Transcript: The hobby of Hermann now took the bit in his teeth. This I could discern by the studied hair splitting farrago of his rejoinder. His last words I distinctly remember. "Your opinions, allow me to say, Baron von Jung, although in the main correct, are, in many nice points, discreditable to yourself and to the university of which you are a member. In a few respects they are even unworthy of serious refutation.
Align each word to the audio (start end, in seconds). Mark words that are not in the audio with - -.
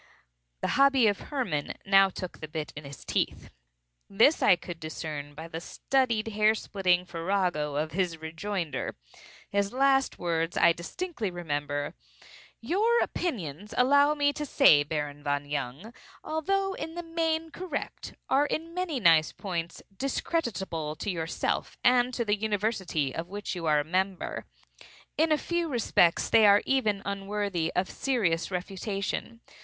The 0.61 0.69
hobby 0.79 1.05
of 1.05 1.19
Hermann 1.29 1.73
now 1.85 2.09
took 2.09 2.39
the 2.39 2.47
bit 2.47 2.73
in 2.75 2.85
his 2.85 3.05
teeth. 3.05 3.51
This 4.09 4.41
I 4.41 4.55
could 4.55 4.79
discern 4.79 5.35
by 5.35 5.47
the 5.47 5.61
studied 5.61 6.29
hair 6.29 6.55
splitting 6.55 7.05
farrago 7.05 7.75
of 7.75 7.91
his 7.91 8.17
rejoinder. 8.17 8.95
His 9.51 9.71
last 9.71 10.17
words 10.17 10.57
I 10.57 10.71
distinctly 10.73 11.29
remember. 11.29 11.93
"Your 12.61 12.99
opinions, 13.03 13.75
allow 13.77 14.15
me 14.15 14.33
to 14.33 14.43
say, 14.43 14.81
Baron 14.81 15.21
von 15.23 15.45
Jung, 15.47 15.93
although 16.23 16.73
in 16.73 16.95
the 16.95 17.03
main 17.03 17.51
correct, 17.51 18.15
are, 18.27 18.47
in 18.47 18.73
many 18.73 18.99
nice 18.99 19.31
points, 19.31 19.83
discreditable 19.95 20.95
to 20.95 21.11
yourself 21.11 21.77
and 21.83 22.11
to 22.15 22.25
the 22.25 22.35
university 22.35 23.13
of 23.13 23.29
which 23.29 23.53
you 23.53 23.67
are 23.67 23.79
a 23.79 23.83
member. 23.83 24.45
In 25.15 25.31
a 25.31 25.37
few 25.37 25.69
respects 25.69 26.27
they 26.27 26.47
are 26.47 26.63
even 26.65 27.03
unworthy 27.05 27.71
of 27.75 27.87
serious 27.87 28.49
refutation. 28.49 29.41